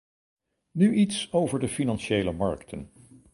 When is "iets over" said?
0.95-1.59